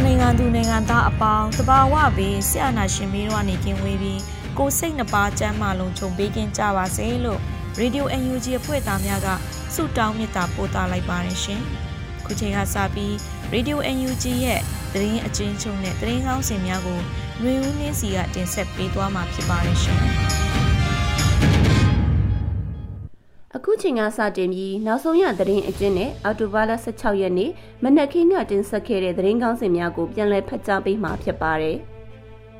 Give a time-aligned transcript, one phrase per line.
[0.00, 4.20] န်မာနိုင်ငံသူနိုင်ငံသားအပေါင်းတဘာဝဘေးဆရာနာရှင်ပြီးတော့နေကင်းဝေးပြီး
[4.58, 7.40] ကိုစိတ်နှပါကျမ်းမာလုံးခြုံပေးကင်းကြပါစေလို့
[7.80, 9.28] Radio UNG အဖွဲ့သားများက
[9.74, 11.60] ဆုတောင်းမေတ္တာပို့သလိုက်ပါတယ်ရှင်။
[12.24, 13.12] ခုချိန်ကစပြီး
[13.52, 14.60] Radio UNG ရဲ့
[14.92, 17.00] သတင်းအချင်းချုပ်နဲ့သတင်းကောင်းစင်များကို
[17.40, 20.00] ຫນွေဦးနှင်းစီကတင်ဆက်ပေးသွားမှာဖြစ်ပါတယ်ရှင်။
[23.62, 27.50] အခုချိန်ကစတင်ပြီးနောက်ဆုံးရသတင်းအကျဉ်းနဲ့အော်တိုဘာလ16ရက်နေ့
[27.82, 31.76] မနက်ခင်းကတင်ဆက်ခဲ့တဲ့သတင်းကောင်းစင်များကိုပြန်လည်ဖတ်ကြားပေးမှာဖြစ်ပါတယ်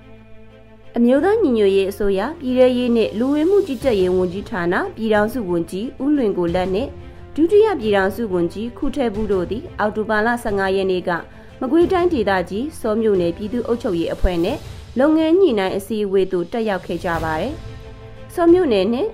[0.97, 6.91] ။အမျိုးသားညီညွတ်ရေးအစိုးရပြည်ထရေးနှင့်လူဝင်မှုကြီးကြပ်ရေးဝန်ကြီးဌာနပြည်ထောင်စုဝန်ကြီးဦးလွင်ကိုလက်နှင့်
[7.35, 11.11] ဒုတိယပြည်ထောင်စုဝန်ကြီးခုထဲဘူးတို့သည်အော်တိုဘာလ15ရက်နေ့က
[11.61, 14.59] မကွေးတိုင်းဒေသကြီးစောမြို့နယ်ပြည်သူ့အုပ်ချုပ်ရေးအဖွဲ့နဲ့
[14.99, 17.53] လုပ်ငန်းညှိနှိုင်းအစည်းအဝေးသို့တက်ရောက်ခဲ့ကြပါတယ်။
[18.35, 19.11] စောမြို့နယ်နှင့်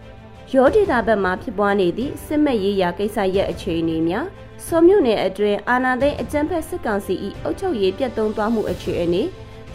[0.55, 4.27] ရောဒေတာဘက်မှဖြစ်ပွားနေသည့်စစ်မဲ့ရေးရာကိစ္စရပ်အခြေအနေများ
[4.66, 9.22] စောမြို့နယ်အတွင်းအာဏာသိမ်းအကြမ်းဖက်စစ်ကောင်စီ၏အုပ်ချုပ်ရေးပြတ်သုံးသွားမှုအခြေအနေ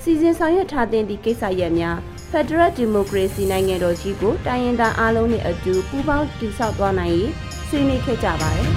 [0.02, 1.98] စီစဉ်ဆောင်ရွက်ထားတဲ့သည့်ကိစ္စရပ်များ
[2.32, 7.32] Federal Democracy နိုင်ငံတော်ကြီးကိုတိုင်းရင်းသားအားလုံးနဲ့အတူပူးပေါင်းတည်ဆောက်သွားနိုင်ရေး
[7.68, 8.70] ဆွေးနွေးခဲ့ကြပါတယ်။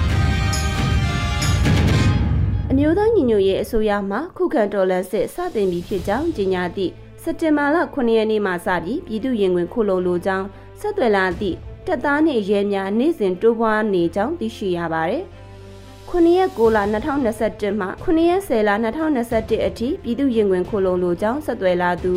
[2.71, 6.91] အမျိုးသားညီညွတ်ရေးအစိုးရမှခုခံတော်လှန်စစ်စတင်ပြီးဖြစ်ကြောင်းကြေညာသည့်
[7.23, 10.47] စက်တင်ဘာလ9ရက်နေ့မှစပြီးပြည်သူ့ရင်ဝင်ခုလုံလိုကြောင်း
[10.79, 15.23] ဆက်သွယ်လာသည့် တပ်သားနှင့်ရဲများနေ့စဉ်တိုးပွားနေကြောင်းသိရှိရပါတယ်။
[16.09, 22.13] 9ရက်6လ2021မှ9ရက်10လ2021အထိပြည်သူ့ရင်ဝင်ခိုလုံလိုကြောင်းဆက်သွယ်လာသူ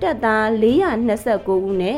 [0.00, 1.96] တပ်သား429ဦးနဲ့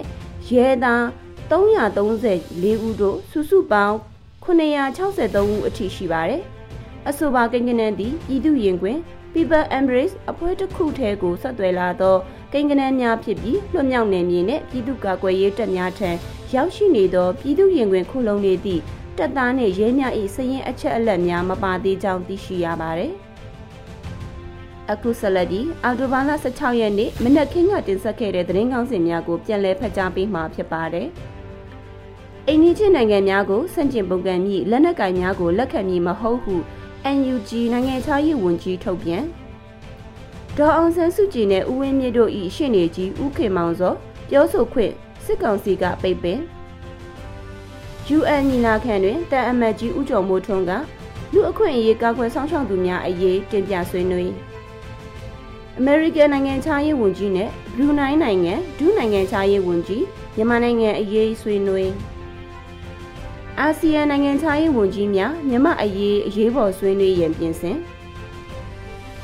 [0.50, 1.02] ရဲသား
[1.50, 3.96] 334ဦးတို့စုစုပေါင်း
[4.44, 6.42] 963ဦးအထိရှိပါတယ်။
[7.08, 8.98] အဆိုပါကိန်းဂဏန်းသည်ပြည်သူ့ရင်ခွင်
[9.34, 12.16] People Embrace အဖွဲ့တစ်ခုထဲကိုဆက်သွယ်လာသော
[12.52, 16.10] ကိန်းဂဏန်းများဖြစ်ပြီးလွတ်မြောက်နယ်မြေနှင့်ပြည်သူ့ကာကွယ်ရေးတပ်များထံ
[16.54, 18.82] ရောက်ရှိနေသောပြည်သူ့ရင်ခွင်ခုလုံနေသည့်
[19.18, 23.12] တပ်သားနှင့်ရဲများ၏စရင်အချက်အလက်များမပါသေးကြောင်းသိရှိရပါတယ်။
[24.92, 31.08] အခုဆက်လက်ပြီးအော်တိုဘာလ16ရက်နေ့မနက်ခင်းကတင်ဆက်ခဲ့တဲ့သတင်းကောင်းစင်များကိုပြန်လည်ဖတ်ကြားပေးမှာဖြစ်ပါတယ်။
[32.48, 36.54] အိန္ဒိချင်းနိုင်ငံများကိုစန့်ကျင်ပုံကံမြည်လက်နက်ကင်များကိုလက်ခံမည်မဟုတ်ဟု
[37.16, 39.24] NUG နိုင်ငံခြားရေးဝန်ကြီးထုတ်ပြန်
[40.56, 43.94] ဒေါ်အောင်ဆန်းစုကြည်နဲ့ဦးဝင်းမြင့်တို့၏ရှေ့နေကြီးဦးခေမောင်စော
[44.30, 44.92] ပြောဆိုခွင့်
[45.24, 46.40] စစ်ကောင်စီကပိတ်ပင်
[48.16, 50.70] UN ညီလာခံတွင်တန်အမတ်ကြီးဦးကျော်မိုးထွန်းက
[51.32, 54.32] လူအခွင့်အရေးကာကွယ်ဆောင်ရှောက်သူများအရေးတင်ပြဆွေးနွေး
[55.78, 60.04] အမေရိကန်နိုင်ငံခြားရေးဝန်ကြီးနဲ့ဘရူနိုင်းနိုင်ငံဒုနိုင်ငံခြားရေးဝန်ကြီး
[60.36, 61.90] မြန်မာနိုင်ငံအရေးဆွေးနွေး
[63.60, 67.76] အာဆီယံနိုင်ငံခြားရေးဝန်ကြီးများမြန်မာအရေးအရေးပေါ်ဆွေးနွေးရန်ပြင်ဆင်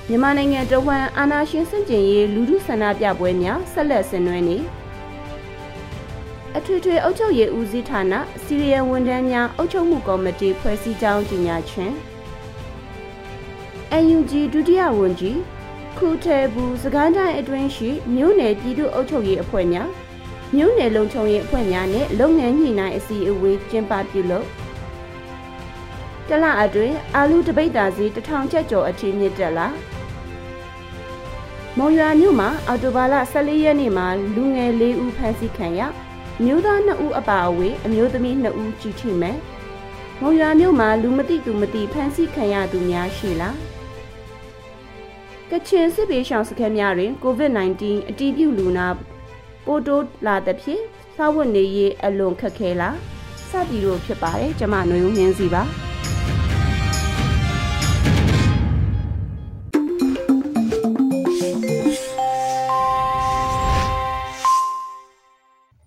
[0.08, 4.58] မြန်မာနိုင်ငံတဝန်းအာဏာရှင်စန့်ကျင်ရေးလူထုဆန္ဒပြပွဲများဆက်လက်ဆင်နွှဲနေ
[6.56, 8.12] အထွေထွေအုပ်ချုပ်ရေးဦးစီးဌာန
[8.44, 11.92] စီရီယံဝန်ထမ်းများအုပ်ချုပ်မှုကော်မတီဖွဲ့စည်းကြောင်းကြေညာခြင်း
[14.00, 15.38] UNG ဒုတိယဝန်ကြီး
[15.98, 19.88] ခုထဲဘူးစကိုင်းတိုင်းအတွင်းရှိမြို့နယ်ပြည်သူ့အုပ်ချုပ်ရေးအဖွဲ့များ
[20.56, 24.46] မြို့နယ်လုံခြုံရေးအဖွဲ့များနဲ့လုပ်ငန်းညှိနှိုင်းအစည်းအဝေးကျင်းပပြုလုပ်
[26.28, 29.68] တလအတွင်းအာလူတပိတ်တာစီတထောင်ချက်ကျော်အထိမြင့်တက်လာ
[31.78, 35.80] မုံရွာမြို့မှာအော်တိုဘာလ14ရက်နေ့မှာလူငယ်၄ဦးဖမ်းဆီးခံရ
[36.44, 39.36] မျိုးသား2ဦးအပါအဝင်အမျိုးသမီး2ဦးကြီးထိမယ်။
[40.20, 43.54] မုံရွာမြို့မှာလူမသိသူမသိဖမ်းဆီးခံရသူများရှိလား။
[45.50, 48.86] ကချင်စစ်ပေးရှောင်စခန်းများတွင် COVID-19 အတည်ပြုလူနာ
[49.72, 50.82] ပိုးတိုးလာသဖြင့်
[51.16, 52.96] စာဝတ်နေရေးအလွန်ခက်ခဲလား
[53.50, 55.62] စသည်တို့ဖြစ်ပါတယ်ကျွန်မຫນွေဦးမြင်းစီပါ။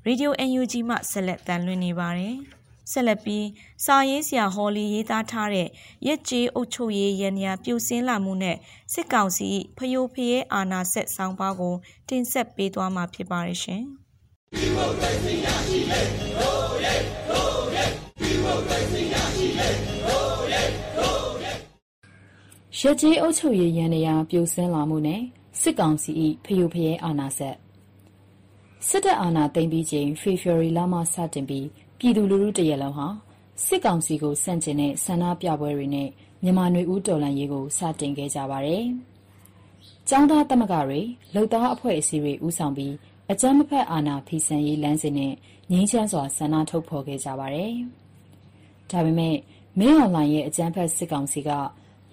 [0.08, 2.36] Radio UNG မှဆက်လက်တန်လွှင့်နေပါတယ်
[2.94, 3.48] ဆက်လက်ပြီး
[3.86, 5.68] စာရေးဆရာဟော်လီရေးသားထားတဲ့
[6.08, 8.58] ရက်ကျေးအုပ်ချုပ်ရေးရန်ရာပြိုစင်းလာမှုနဲ့
[8.94, 11.76] စစ်ကောင်စီဖယိုဖျဲအာနာဆက်ဆောင်ပါကို
[12.10, 13.82] တင်ဆက်ပေးသွားမှာဖြစ်ပါရဲ့ရှင်။
[14.56, 16.02] ဒီမိုကရေစီရရှိလေ
[16.40, 16.96] ဒိုးရဲ
[17.30, 17.86] ဒိုးရဲ
[18.20, 19.70] ဒီမိုကရေစီရရှိလေ
[20.06, 20.64] ဒိုးရဲ
[20.98, 21.54] ဒိုးရဲ
[22.80, 25.22] ရကြီးအုပ်ချုပ်ရေးရန်ရာပြိုစင်းလာမှုနဲ့
[25.62, 26.12] စစ်ကောင်စီ၏
[26.46, 27.56] ဖယိုဖျဲအာနာဆက်
[28.88, 31.68] စစ်တပ်အာဏာသိမ်းပြီးချိန် ဖေဖော်ဝါရီလမှစတင်ပြီး
[32.00, 33.08] ပြည်သူလူထုတရက်လုံးဟာ
[33.66, 36.10] စစ်ကောင်စီကိုဆန့်ကျင်တဲ့ ဆန္ဒပြပွဲတွေနဲ့
[36.44, 38.84] မြန်မာနွေဦးတော်လှန်ရေးကို စတင်ခဲ့ကြပါတယ်။
[40.10, 41.02] ကျောင်းသားသမဂ္ဂတွေ
[41.36, 42.94] လုံသားအဖွဲ့အစည်းတွေ ဦးဆောင်ပြီး
[43.32, 45.34] အကြမ်းမဖက်အာဏာဖီဆန်ရေးလမ်းစဉ်နဲ့
[45.72, 47.72] ငြိမ်းချမ်းစွာ ဆန္ဒထုတ်ဖော်ခဲ့ကြပါတယ်။
[48.92, 49.36] ဒါပေမဲ့
[49.80, 51.52] မင်းအွန်လိုင်းရဲ့ အကြမ်းဖက်စစ်ကောင်စီက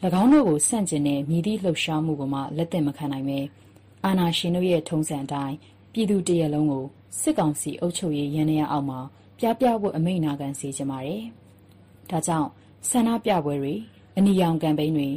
[0.22, 3.38] ၎င်းတို့ကိုဆန့်ကျင်တဲ့မြည်သည့်လှုပ်ရှားမှုကိုမှ လက်သင့်မခံနိုင်ပဲ
[4.04, 5.56] အာဏာရှင်တို့ရဲ့ ထုံးစံအတိုင်း
[5.92, 6.84] ပြည်သူတရက်လုံးကို
[7.20, 9.00] စစ်ကောင်စီအုပ်ချုပ်ရေးရန်ရအောက်မှာ
[9.38, 11.22] ပြပြဖို့အမိန့်နာခံစေချင်ပါတယ်။
[12.10, 12.48] ဒါကြောင့်
[12.88, 13.74] ဆန္ဒပြပွဲတွေ
[14.16, 15.08] အနီရောင်ကမ်ပိန်းတွေ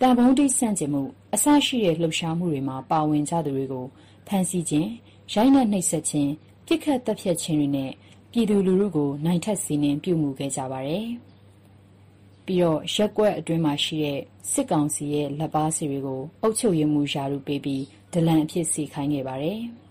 [0.00, 1.02] တန်ဖုံးတိဆန့်ကျင်မှု
[1.34, 3.86] အစရှိတဲ့ လှုပ်ရှားမှုတွေမှာ ပါဝင်ကြသူတွေကို
[4.26, 4.90] ဖမ်းဆီးခြင်း
[5.32, 6.30] ရိုက်နှက်နှိပ်စက်ခြင်း
[6.66, 7.90] ပြစ်ခတ်တပ်ဖြတ်ခြင်းတွေနဲ့
[8.32, 11.06] ပြည်သူလူထုကို နိုင်ထက်စီးနှင်ပြုမှုခဲ့ကြပါတယ်။
[12.44, 14.20] ပြီးတော့ရက်ကွက်အတွင်းမှာရှိတဲ့
[14.52, 19.60] စစ်ကောင်စီရဲ့ လက်ပါစီတွေကို အုပ်ချုပ်ရေးမှုယာရုပေးပြီး ဒလန်အဖြစ်စီခိုင်းခဲ့ပါတယ်။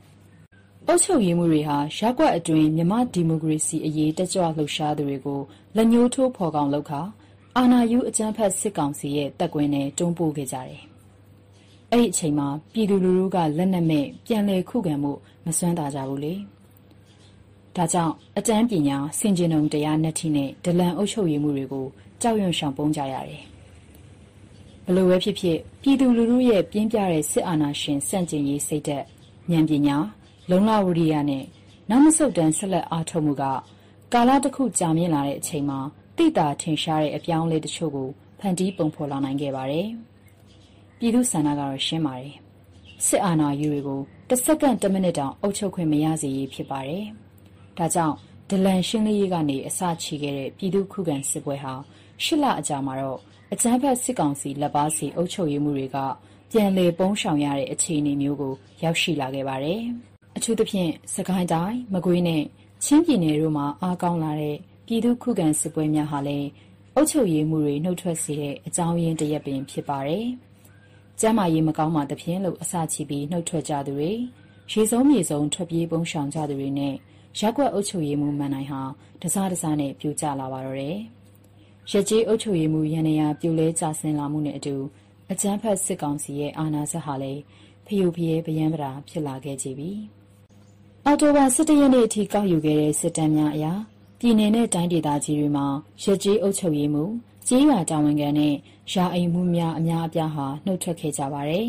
[0.88, 5.40] အုပ်ချုပ်ရေးမှုတွေဟာရက်ကွက်အတွင်း မြမဒီမိုကရေစီအရေး တက်ကြွလှုပ်ရှားသူတွေကို
[5.76, 7.02] လက်ညှိုးထိုး ဖော်ကောင်လုပ်ခါ
[7.58, 10.82] အာဏာယူအကြမ်းဖက်စစ်ကောင်စီရဲ့ တပ်ကွင်းနဲ့တွန်းပို့ခဲ့ကြတယ်။
[11.92, 15.12] အဲ့ဒီအချိန်မှာ ပြည်သူလူထုက လက်နက်မဲ့ ပြန်လည်ခုခံမှု
[15.46, 16.34] မစွမ်းတာကြဘူးလေ။
[17.76, 21.86] ဒါကြောင့် အတန်းပညာစင်ကျင်ုံတရားနှက်ထီနဲ့ ဒလန်အုပ်ချုပ်ရေးမှုတွေကို
[22.22, 23.44] ကြောက်ရွံ့ရှောင်ပုန်းကြရတယ်။
[24.86, 29.04] ဘလို့ပဲဖြစ်ဖြစ် ပြည်သူလူထုရဲ့ ပြင်းပြတဲ့ စစ်အာဏာရှင်စန့်ကျင်ရေး စိတ်သက်
[29.52, 29.98] ဉာဏ်ပညာ
[30.50, 31.46] လုံလဝရိယနဲ့
[31.90, 33.44] နောက်မဆုတ်တမ်း ဆက်လက်အားထုတ်မှုက
[34.14, 35.80] ကာလတစ်ခု ကြာမြင့်လာတဲ့အချိန်မှာ
[36.18, 38.10] တိတာထင်ရှားတဲ့ အပြောင်းအလဲတချို့ကို
[38.40, 39.88] ဖန်တီးပုံဖော်လာနိုင်ခဲ့ပါတယ်။
[40.98, 42.34] ပြည်သူဆန္ဒကတော့ ရှင်းပါတယ်။
[43.06, 47.06] စစ်အာဏာယူတွေကို တစ်စက္ကန့်တစ်မိနစ်တောင် အုပ်ချုပ်ခွင့် မရစေရေး ဖြစ်ပါတယ်။
[47.78, 48.16] ဒါကြောင့်
[48.50, 51.74] ဒလန်ရှင်းလင်းရေးကနေ အစချီခဲ့တဲ့ ပြည်သူခုခံစစ်ပွဲဟာ
[52.24, 53.20] ရှစ်လအကြာမှာတော့
[53.54, 55.98] အကြမ်းဖက်စစ်ကောင်စီ လက်ပါစီအုပ်ချုပ်ရေးမှုတွေက
[56.52, 58.54] ပြန်လည်ပုံရှောင်ရတဲ့ အခြေအနေမျိုးကို
[58.84, 59.84] ရောက်ရှိလာခဲ့ပါတယ်။
[60.40, 62.44] အထူးသဖြင့်စကိုင်းတိုင်း မကွေးနဲ့
[62.84, 66.48] ချင်းပြည်နယ်တို့မှာ အားကောင်းလာတဲ့ ပြည်သူခုခံစစ်ပွဲများဟာလည်း
[66.96, 70.26] အုပ်ချုပ်ရေးမှုတွေနှုတ်ထွက်စေတဲ့ အကြောင်းရင်းတစ်ရပ်ပင် ဖြစ်ပါတယ်။
[71.20, 74.12] ကျမ်းမာရေး မကောင်းမှတဖြင့်လို့ အစချီပြီးနှုတ်ထွက်ကြသူတွေ
[74.72, 76.94] ရေစုံမြေစုံထွက်ပြေးပုံရှောင်ကြသူတွေနဲ့
[77.40, 78.82] ရက်ွက်အုပ်ချုပ်ရေးမှုမှန်နိုင်ဟာ
[79.22, 80.98] တစားတစားနဲ့ ပြိုကျလာပါတော့တယ်။
[81.92, 84.76] ရကြေးအုပ်ချုပ်ရေးမှုရန်နေရာပြိုလဲကျဆင်းလာမှုနဲ့အတူ
[85.32, 87.42] အကြမ်းဖက်စစ်ကောင်စီရဲ့ အာဏာစက်ဟာလည်း
[87.86, 89.92] ဖျို့ဖျဲဗယံပရာဖြစ်လာခဲ့ကြပြီ။
[91.12, 93.66] အော်တိုဘာ17ရက်နေ့အထိ ကောက်ယူခဲ့တဲ့ စစ်တမ်းများအရ
[94.20, 95.68] ပြည်내နဲ့ တိုင်းဒေသကြီးတွေမှာ
[96.04, 97.04] ရကြေးအုပ်ချုပ်ရေးမှု
[97.48, 98.54] ကြေးရွာတာဝန်ခံနဲ့
[98.94, 101.68] ရာအိမ်မှုများအများအပြားဟာနှုတ်ထွက်ခဲ့ကြပါတယ်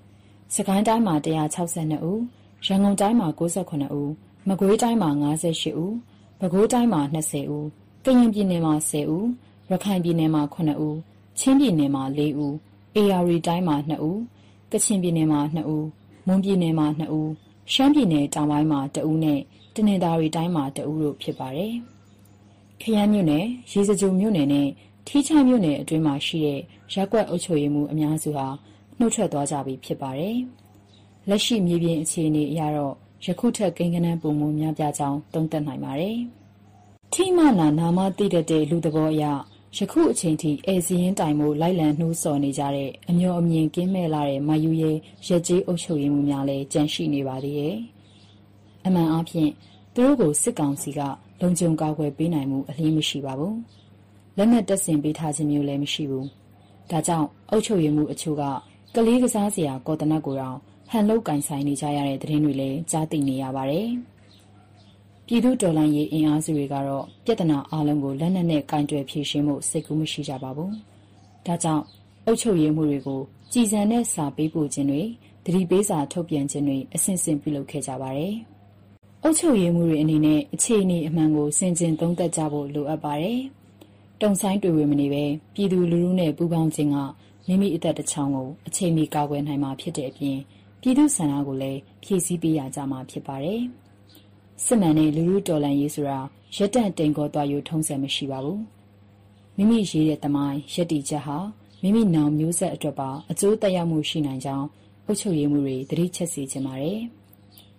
[0.54, 2.18] ။စကိုင်းတိုင်းမှာ162ဦး၊
[2.66, 4.08] ရန်ကုန်တိုင်းမှာ68ဦး၊
[4.48, 5.92] မကွေးတိုင်းမှာ58ဦး၊
[6.38, 7.64] ပဲခူးတိုင်းမှာ20ဦး၊
[8.04, 9.24] ကရင်ပြည်နယ်မှာ10ဦး၊
[9.70, 10.94] ရခိုင်ပြည်နယ်မှာ9ဦး၊
[11.38, 12.52] ချင်းပြည်နယ်မှာ4ဦး၊
[12.94, 14.16] အေရရီတိုင်းမှာ2ဦး၊
[14.72, 15.84] ကချင်ပြည်နယ်မှာ2ဦး၊
[16.26, 17.28] မွန်ပြည်နယ်မှာ2ဦး၊
[17.72, 19.40] ရှမ်းပြည်နယ်တောင်ပိုင်းမှာတဦးနဲ့
[19.74, 21.74] တနင်္သာရီတိုင်းမှာတဦးတို့ ဖြစ်ပါတယ်။
[22.80, 24.68] ခရမ်းမြို့နယ် ရေစကြိုမြို့နယ်နဲ့
[25.06, 26.60] ထီးချိုင်မြို့နယ်အတွင်းမှာရှိတဲ့
[26.92, 28.46] ရက်ကွက်အုပ်ချုပ်ရေးမှုအများစုဟာ
[28.98, 30.36] နှုတ်ထွက်သွားကြပြီ ဖြစ်ပါတယ်။
[31.28, 36.16] လက်ရှိ မြေပြင်အခြေအနေအရတော့ ယခုထက် ကိန်းဂဏန်းပုံမှုများပြားကြောင်း သုံးသပ်နိုင်ပါတယ်။
[37.12, 39.24] ထိ မ နာ နာမသိတတ်တဲ့ လူသဘောအရ
[39.76, 44.92] ယခုအချိန်ထိအဲစရင်တိုင်မှုလိုက်လံနှိုးဆော်နေကြတဲ့ အမျော်အမြင်ကင်းမဲ့လာတဲ့မယူရဲ
[45.26, 47.76] ရက်ကြီးအုပ်ချုပ်ရေးမှုများလည်းကြန့်ရှိနေပါသေးတယ်။
[48.86, 49.50] အမှန်အားဖြင့်
[49.94, 51.00] သူတို့ကို စစ်ကောင်စီက
[51.40, 53.54] လုံခြုံကာကွယ်ပေးနိုင်မှု အလင်းမရှိပါဘူး။
[54.36, 56.24] လက်နက်တပ်ဆင်ပေးထားခြင်းမျိုးလည်း မရှိဘူး။
[56.90, 58.42] ဒါကြောင့် အုပ်ချုပ်ရေးမှုအချို့က
[58.94, 60.56] ကလေးကစားစရာ ကော်တနတ်ကိုတောင်
[60.90, 63.88] ဟန်လုတ်ကင်ဆိုင်နေကြရတဲ့ သတင်းတွေလည်း ကြားသိနေရပါတယ်။
[65.30, 70.70] ပြည်သူတော်လှန်ရေးအင်အားစုတွေကတော့ ပြဿနာအလုံးကို လက်နက်နဲ့ကင်တွယ်ဖြေရှင်းမှုစိတ်ကူးမရှိကြပါဘူး။
[71.46, 71.84] ဒါကြောင့်
[72.26, 73.20] အုပ်ချုပ်ရေးမှုတွေကို
[73.52, 75.02] ကြည်စံတဲ့စာပေးပို့ခြင်းတွေ
[75.44, 78.34] တတိပေးစာ ထုတ်ပြန်ခြင်းတွေအစဉ်စဉ်ပြုလုပ်ခဲ့ကြပါတယ်။
[79.22, 83.40] အုပ်ချုပ်ရေးမှုတွေအနေနဲ့ အခြေအနေအမှန်ကိုစင်ကြင်သုံးသပ်ကြဖို့ လိုအပ်ပါတယ်။
[84.20, 86.96] တုံဆိုင်တွေ့ဝေမနေပဲပြည်သူလူထုနဲ့ ပူးပေါင်းခြင်းက
[87.46, 90.38] မိမိအသက်တစ်ချောင်းကို အချိန်မီ ကာကွယ်နိုင်မှာဖြစ်တဲ့အပြင်
[90.80, 93.62] ပြည်သူဆန္ဒကိုလည်း ဖြည့်ဆည်းပေးရကြမှာ ဖြစ်ပါတယ်။
[94.64, 96.18] စစ်မှန်တဲ့လူလူတော်လန်ရေးဆိုတာ
[96.56, 98.62] ရက်တန့်တိမ်ခေါ်သွားယူထုံးစံမရှိပါဘူး
[99.56, 101.38] မိမိရေးတဲ့တမိုင်းရက်တီချက်ဟာ
[101.82, 104.66] မိမိနောင်မျိုးဆက်အတွက်ပါအကျိုးသက်ရောက်မှုရှိနိုင်ကြောင်း
[105.06, 107.00] အုပ်ချုပ်ရေးမှုတွေသတိချက်စီခြင်းပါတယ်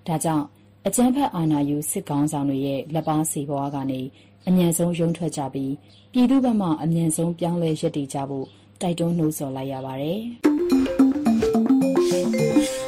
[0.08, 0.46] ဒါကြောင့်
[0.88, 4.02] အကြမ်းဖက်အာဏာယူစစ်ကောင်းဆောင်တွေရဲ့လက်ပါစီဘဝကနေ
[4.48, 5.74] အမြန်ဆုံးရုံထွက်ကြပြီး
[6.12, 8.46] ပြည်သူ့ဘက်မှအမြန်ဆုံးပြောင်းလဲရည်တည်ကြဖို့
[8.82, 10.20] တိုက်တွန်းနှိုးဆော်လိုက်ရပါတယ်။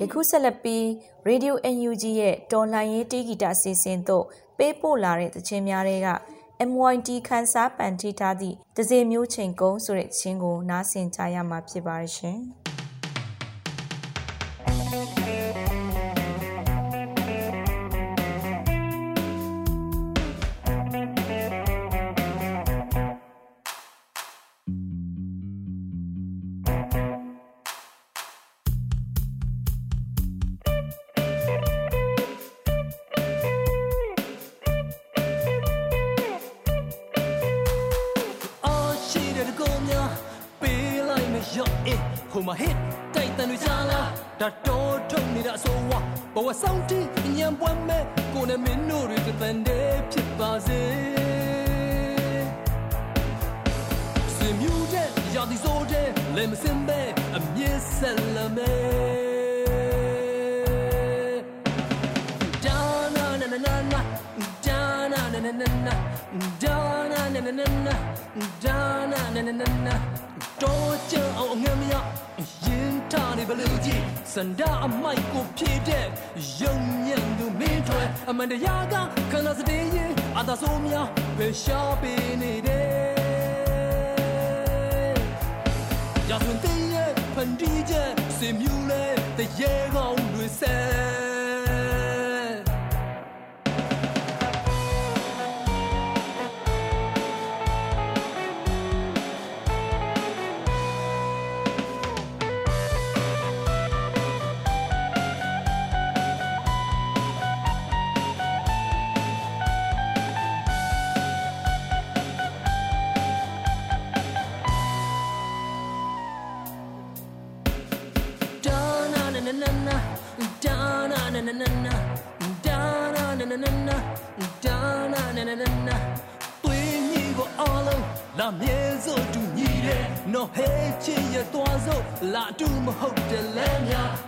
[0.00, 0.84] ယခုဆက်လက်ပြီး
[1.28, 4.24] Radio NUG ရဲ့တော်လှန်ရေးတီးဂီတာအစီအစဉ်တို့
[4.58, 6.08] ပေးပို့လာတဲ့သချင်းများတွေက
[6.68, 12.40] MYT ခန်းစားပန်တီးထားသည့်တစေမျိုးချိန်ကုန်းဆိုတဲ့ချင်းကိုနားဆင်ကြရမှာဖြစ်ပါရှင်။
[45.90, 45.98] ဝါ
[46.34, 47.00] ဘဝဆောင်တီ
[47.38, 50.82] ညံပွမ်းမဲ့ကိုနဲ့မင်းတို့တွေတန်တဲ့ဖြစ်ပါစေ
[54.36, 57.00] စင်မြူတဲ့ရာဒီဆိုတဲ့လဲမစင်ပဲ
[57.36, 58.74] အမြင့်ဆက်လမဲ
[62.64, 62.80] ဒါ
[63.14, 64.00] နာနာနာနာ
[64.66, 64.80] ဒါ
[65.12, 65.94] နာနာနာနာ
[66.62, 66.78] ဒါ
[67.12, 67.94] နာနာနာနာ
[68.64, 68.78] ဒါ
[69.12, 69.94] နာနာနာနာ
[70.62, 71.94] တော့ကြအောင်ငမ်းမရ
[72.64, 76.06] ရင် ထားနေဘလူကြီးစန္ဒအမိုက်ကိုဖြည့်တဲ့
[76.60, 78.94] ယုံညံ့သူမင်းတွေအမှန်တရားက
[79.32, 82.86] ခန္ဓာစတဲ့ရင်အသာဆိုးများပဲရှားပေးနေတယ်
[86.28, 89.04] ရာသွင်းတဲ့ဖန်တီးချက်စင်မြူလဲ
[89.38, 91.35] တရေကောင်းတွေဆဲ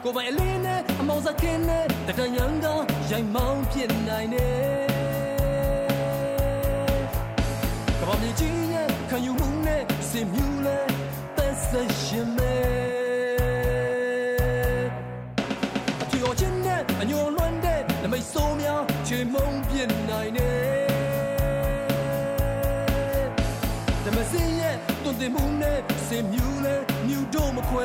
[0.05, 2.67] ကိုပိုင်အလင်းနဲ့အမောင်စကင်းနဲ့တတန်ရန်က
[3.11, 4.49] ရိုင်မောင်းဖြစ်နိုင်နေ
[7.99, 10.79] ကဘာမြေကြီးရဲ့ခံယူမှုနဲ့စင်မြူလဲ
[11.37, 12.55] သက်သက်ရှင်မဲ
[16.03, 20.51] အချီော်ချင်းနဲ့အညိုလွမ်းတဲ့နမိတ်ဆိုးများချေမုံပြစ်နိုင်နေ
[24.05, 27.85] ဓမ္မစင်ရဲ့တွင်တင်မှုနဲ့စင်မြူလဲ မြူတော့မခွဲ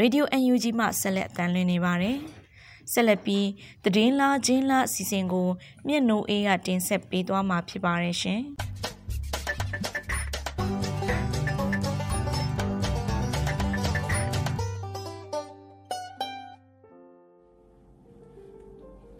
[0.00, 2.18] ရှင်မဲရေဒီယို UNG မှဆက်လက်အသံလွှင့်နေပါတယ်။
[2.92, 3.46] ဆက်လက်ပြီး
[3.84, 5.48] သတင်းလားချင်းလားအစီအစဉ်ကို
[5.86, 8.40] မြင့်နိုးအေးကတင်ဆက်ပေးသွားမှာဖြစ်ပါတယ်ရှင်။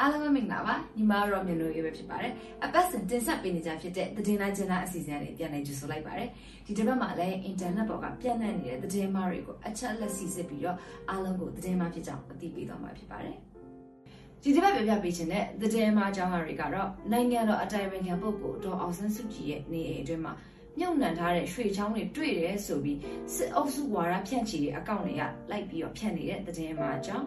[0.03, 2.33] အားလုံးမင်္ဂလာပါညီမရောမြန်လို့ရေးပဲဖြစ်ပါတယ်
[2.65, 6.29] အပတ်စဉ်တင်ဆက်ပေးနေကြဖြစ်တဲ့သတင်းလိုက်ချင်းလားအစီအစဉ်လေးပြန်လည်ကြိုဆိုလိုက်ပါတယ်
[6.67, 10.77] ဒီတစ်ပတ်မှာလည်းအင်တာနက်ပေါ်ကပြန့်နှံ့နေတဲ့သတင်းမှားတွေကိုအချက်လက်စီစစ်ပြီးတော့
[11.09, 13.37] အားလုံးကိုသတင်းမှားဖြစ်ကြောင်းအသိပေးသွားမှာဖြစ်ပါတယ်
[14.43, 20.33] ဒီတစ်ပတ်ပြပြပေးခြင်းတဲ့သတင်းမှားအကြောင်းအရာတွေကတော့နိုင်ငံတော်အတိုင်ပင်ခံပုဂ္ဂိုလ်ဒေါ်အောင်ဆန်းစုကြည်ရဲ့နေအိမ်အတွင်းမှာ
[20.79, 22.99] မြုပ်နှံထားတဲ့ရွှေချောင်းတွေတွေ့တယ်ဆိုပြီး
[23.35, 27.27] စစ်အုပ်စုဝါဒဖြန့်ချီတဲ့အကောင့်တွေကလိုက်ပြီးတော့ဖြန့်နေတဲ့သတင်းမှာအကြောင်း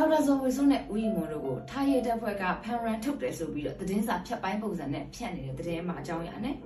[0.00, 6.56] ဒေါက်တာဇော်ဝေစွန်းနဲ့ဦးရီမွန်တို့ကိုထားရတဲ့ဖွဲ့ကဖန်ရန်ထုတ်တယ်ဆိုပြီးတော့သတင်းစာဖြတ်ပိုင်းပုံစံနဲ့ဖြန့်နေတဲ့သတင်းမှာအကြောင်းရနဲ့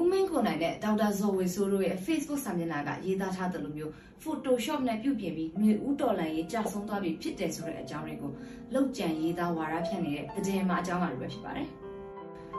[0.00, 8.32] ဦးမင်းခွန်နိုင်နဲ့ဒေါက်တာဇော်ဝေဆိုးတို့ရဲ့ Facebook စာမျက်နှာကရေးသားထားသလိုမျိုး Photoshop နဲ့ပြုပြင်ပြီးမြေဦးတော်လန်ရေးကြာဆုံးသွားပြီဖြစ်တယ်ဆိုတဲ့အကြောင်းတွေကို
[8.74, 11.68] လောက်ကျန်ရေးသားဝါဒဖြန့်နေတဲ့သတင်းမှာအကြောင်းအရာတွေပဲဖြစ်ပါတယ်။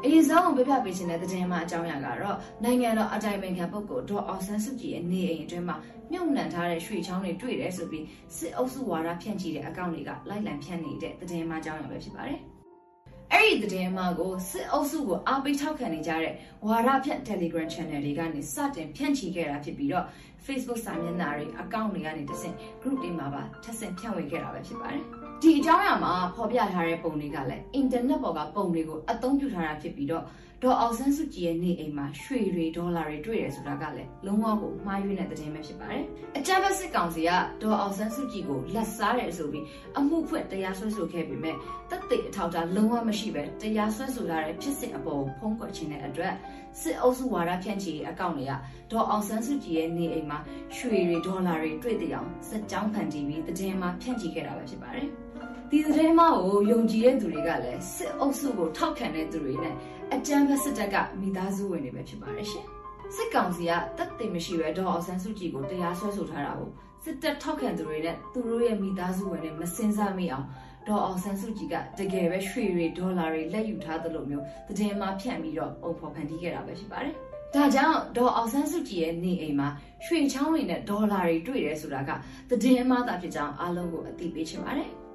[0.05, 5.75] အရင်ဆုံးပြပြပေးခြင်းတဲ့သတင်းမှအကြောင်းအရာကတော့နိုင်ငံတော်အတိုင်ပင်ခံပုဂ္ဂိုလ်ဒေါ်အောင်ဆန်းစုကြည်ရဲ့နေအိမ်အတွင်းမှာ
[6.11, 8.05] မြုပ်နှံထားတဲ့ရွှေချောင်းတွေတွေ့တယ်ဆိုပြီး
[8.37, 12.39] စစ်အုပ်စုဝါဒဖြန့်ချီတဲ့အကောင့်တွေကလိုက်လံဖြန့်နေတဲ့သတင်းမှအကြောင်းအရာပဲဖြစ်ပါတယ်။
[13.33, 16.33] အဲ့ဒီသတင်းမှကိုစစ်အုပ်စုကိုအားပေးထောက်ခံနေကြတဲ့
[16.67, 20.05] ဝါဒဖြန့် Telegram Channel တွေကနေစတင်ဖြန့်ချီခဲ့တာဖြစ်ပြီးတော့
[20.45, 30.23] Facebook စာမျက်နှာတွေအကောင့်တွေကနေတဆင့် group တွေမှာပါထပ်ဆင့်ဖြန့်ဝေခဲ့တာပဲဖြစ်ပါတယ် ဒီအကြောင်းအရာမှာဖော်ပြထားတဲ့ပုံတွေကလည်း internet ပေါ်ကပုံတွေကိုအသုံးပြုထားတာဖြစ်ပြီးတော့
[30.63, 36.03] ဒေါ်အောင်ဆန်းစုကြည်ရဲ့နေအိမ်မှာရွှေတွေဒေါ်လာတွေတွေ့တယ်ဆိုတာကလည်းလုံးဝကိုမှားယွင်းတဲ့သတင်းပဲဖြစ်ပါတယ်။
[36.37, 37.29] အကြမ်းဖက်စစ်ကောင်စီက
[37.61, 39.65] ဒေါ်အောင်ဆန်းစုကြည်ကိုလက်စားတယ်ဆိုပြီး
[39.97, 41.55] အမှုဖွင့်တရားစွဲဆိုခဲ့ပေမဲ့
[41.89, 46.33] တပ်သိအထောက်အထားလုံးဝမရှိပဲတရားစွဲဆိုထားတဲ့ဖြစ်စဉ်အပေါ်ဖုံးကွယ်ခြင်းတဲ့အတွက်
[46.81, 48.53] စစ်အုပ်စုဝါဒဖြန့်ချီအကောင့်တွေက
[48.91, 50.39] ဒေါ်အောင်ဆန်းစုကြည်ရဲ့နေအိမ်မှာ
[50.75, 55.09] ရွှေတွေဒေါ်လာတွေတွေ့တဲ့အောင်စက်ကြောင်းဖန်တီးပြီးသတင်းမှာဖြန့်ချီခဲ့တာပဲဖြစ်ပါတယ်။
[55.71, 59.73] ဒီသတင်းမကိုယုံကြည်တဲ့သူတွေကလည်းစစ်အုပ်စုကိုထောက်ခံတဲ့သူတွေနဲ့
[60.13, 62.65] အကြမ်းဖက်စစ်တပ်ကမိသားစုဝင်တွေပဲဖြစ်ပါတယ်ရှင်။
[63.15, 66.69] စစ်ကောင်စီကတပ်သိမရှိပဲဒေါ်အောင်ဆန်းစုကြည်ကိုတရားစွဲဆိုထားတာကို
[67.03, 70.45] စစ်တပ်ထောက်ခံသူတွေနဲ့သူတို့ရဲ့မိသားစုဝင်တွေမစင်စားမိအောင်
[70.87, 77.13] ဒေါ်အောင်ဆန်းစုကြည်ကတကယ်ပဲရွှေတွေဒေါ်လာတွေလက်ယူထားသလိုမျိုးသတင်းမှဖြန့်ပြီးတော့ပုံဖော်ဖန်တီးခဲ့တာပဲဖြစ်ပါတယ်။
[77.55, 79.67] ဒါကြောင့်ဒေါ်အောင်ဆန်းစုကြည်ရဲ့နေအိမ်မှာ
[80.05, 82.11] ရွှေချောင်းတွေနဲ့ဒေါ်လာတွေတွေ့တယ်ဆိုတာက
[82.49, 84.91] သတင်းအမှားသာဖြစ်ကြောင်းအားလုံးကိုအသိပေးချင်ပါတယ်။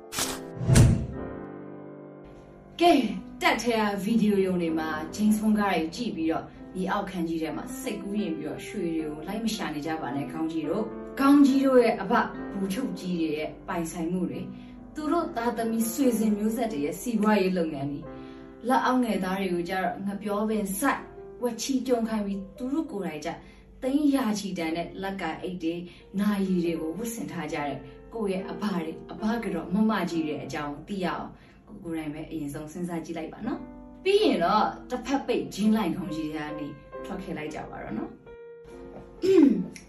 [2.82, 2.94] ကဲ
[3.42, 10.84] တက်ထဲကဗီဒီယိုရုံတွေမှာဂျင်းဖုန်းကားတွေကြည့်ပြီးတော့ဒီအောက်ခန်းကြီးထဲမှာစိတ်ကူးရင်ပြီးတော့ရွှေတွေကိုလိုက်မရှာနေကြပါနဲ့ခေါင်းကြီးတို့
[11.18, 12.12] ခေါင်းကြီးတို့ရဲ့အဘ
[12.52, 14.40] ဘူချုပ်ကြီးတွေရဲ့ပိုင်ဆိုင်မှုတွေ
[14.94, 18.00] သူတို့သားသမီးဆွေစဉ်မျိုးဆက်တွေရဲ့စီးပွားရေးလုပ်ငန်းတွေ
[18.68, 21.00] လက်အောက်ငယ်သားတွေကိုကြတော့ငပြောပင်စိုက်
[21.42, 23.30] ဝက်ချီကြုံခိုင်းပြီးသူတို့ကိုယ်တိုင်ကြ
[23.82, 25.74] သိန်းရာချီတန်တဲ့လက်ကအိတ်တွေ
[26.20, 27.78] နာရီတွေကိုဝတ်ဆင်ထားကြတဲ့
[28.14, 31.28] ကိုယ့်ရဲ့အဘတွေအဘကတော့မမကြီးတွေအကြောင်းသိရအောင်
[31.84, 33.58] ကိုယ်တိုင်ပဲအရင်ဆုံးစဉ်းစားကြည့်လိုက်ပါနော်
[34.04, 36.66] ပြီးရင်တော့တစ်ဖက်ပိတ်ဂျင်းလိုက်ခေါင်းကြီးတွေကနေ
[37.04, 38.10] ထွက်ခဲ့လိုက်ကြပါတော့နော်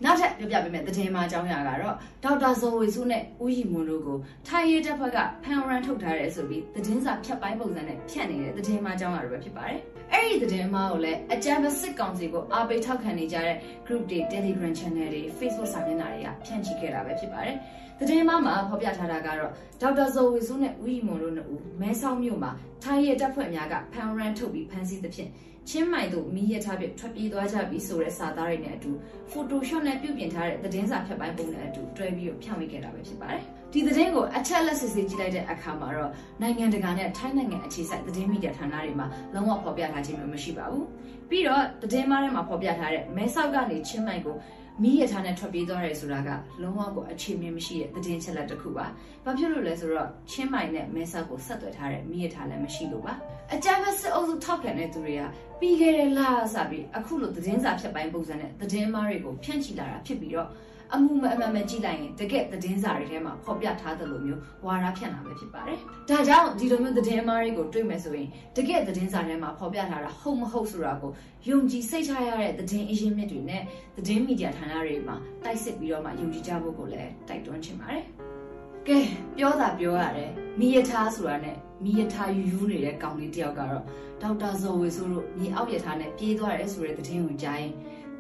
[0.03, 9.79] နောက်ထပ်ပြောပြပေးမယ်သတင်းမှာအကြောင်းအရာကတော့ဒေါက်တာဇော်ဝေစုနဲ့ဦးရီမွန်တို့ကိုထိုင်ရဲတပ်ဖွဲ့ကဖန်ရန်ထုတ်ထားတယ်ဆိုပြီးသတင်းစာဖြတ်ပိုင်းပုံစံနဲ့ဖြန့်နေတဲ့သတင်းမှာအကြောင်းအရာတွေပဲဖြစ်ပါတယ်။
[10.13, 17.55] အဲ့ဒီသတင်းမှာကိုလည်းအကြမ်းဖက်စစ်ကောင်စီကိုအားပေးထောက်ခံနေကြတဲ့ group တွေ Telegram channel တွေ Facebook စာမျက်နှာတွေကဖြန့်ချိခဲ့တာပဲဖြစ်ပါတယ်။
[18.03, 22.51] သတင်းမှာမှာဖော်ပြထားတာကတော့ဒေါက်တာဇော်ဝေစုနဲ့ဦးရီမွန်တို့နှစ်ဦးမဲဆောက်မြို့မှာ
[22.83, 25.29] ထိုင်ရဲတပ်ဖွဲ့များကဖန်ရန်ထုတ်ပြီးဖမ်းဆီးသဖြင့်
[25.69, 28.91] ချင်းမိုင်တို့မီးရထားပြထွက်ပြေးသွားကြပြီဆိုတဲ့စာသားတွေနဲ့အတူ
[29.31, 33.41] Photoshop နဲ့ပြုပြင်ထားတဲ့သတင်းစာဖြတ်ပိုင်းပုံနဲ့အတူတွဲပြီးတော့ဖြန့်ဝေခဲ့တာပဲဖြစ်ပါတယ်။
[33.73, 36.11] ဒီသတင်းကိုအချက်လက်စစ်စစ်ကြည့်လိုက်တဲ့အခါမှာတော့
[36.41, 40.85] နိုင်ငံတကာနဲ့ထိုင်းနိုင်ငံအခြေစိုက်သတင်းမီဒီယာဌာနတွေမှာလုံးဝဖော်ပြထားခြင်းမျိုးမရှိပါဘူး။
[41.29, 44.35] ပြီးတော့သတင်းမားထဲမှာဖော်ပြထားတဲ့မဲဆောက်ကနေချင်းမိုင်ကို
[44.81, 46.29] မီးရထားနဲ့ထွက်ပြေးသွားတယ်ဆိုတာက
[46.61, 48.85] လုံးဝကိုအခြေမြင်မရှိတဲ့သတင်းချက်လက်တစ်ခုပါ။
[49.25, 53.13] ဘာဖြစ်လို့လဲဆိုတော့ချင်းမိုင်နဲ့မဲဆောက်ကိုဆက်သွယ်ထားတဲ့မီးရထားလည်းမရှိလို့ပါ။
[53.53, 55.21] အကြမ်းဖက်စစ်အုပ်စုထောက်ခံတဲ့သူတွေက
[55.59, 56.19] ပြီးခဲ့တဲ့လ
[56.53, 60.49] စပြီးအခုလိုသတင်းစာဖြတ်ပိုင်းပုံစံနဲ့သတင်းမားတွေကိုဖြန့်ချိလာတာဖြစ်ပြီးတော့
[60.95, 65.77] အမှုမအမှန်မှန်ကြည့်လိုက်ရင်တကယ်သတင်းစာတွေထဲမှာဖော်ပြထားသလိုမျိုးဝါဒဖြန့်တာပဲဖြစ်ပါတယ်။
[66.09, 71.11] ဒါကြောင့်ဒီလိုမျိုးသတင်းအမှားတွေကိုတွေ့မယ်ဆိုရင်တကယ်သတင်းစာထဲမှာဖော်ပြထားတာဟုတ်မဟုတ်ဆိုတာကို
[71.49, 73.61] ယုံကြည်စိတ်ချရတဲ့သတင်းအရင်းမြစ်တွေနဲ့
[73.97, 78.03] သတင်းမီဒီယာဌာနတွေမှာတိုက်စစ်ပြီးတော့မှယုံကြည်ကြဖို့ကိုလည်းတိုက်တွန်းချင်ပါတယ်။
[78.87, 78.99] ကဲ
[79.37, 83.83] ပြောတာပြောရတယ်မိယထာဆိုတာနဲ့မိယထာယူယူနေတဲ့ကောင်လေးတယောက်ကတော့
[84.21, 87.73] ဒေါက်တာဇော်ဝေဆိုးတို့မြေအောက်ယထာနဲ့ပြေးသွားတယ်ဆိုတဲ့သတင်းကိုကြားရင်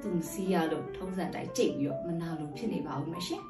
[0.03, 3.41] သူမစီးရလို့ထုံးစံတိုင်းကြိတ်ပြီးတော့မနာလို့ဖြစ်နေပါဦးမရှင်